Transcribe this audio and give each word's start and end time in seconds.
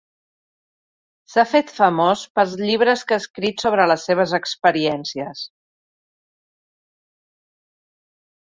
S'ha 1.33 1.43
fet 1.49 1.73
famós 1.79 2.23
pels 2.39 2.55
llibres 2.61 3.03
que 3.11 3.15
ha 3.17 3.21
escrit 3.25 3.65
sobre 3.65 3.87
les 3.93 4.07
seves 4.09 4.33
experiències. 4.39 5.45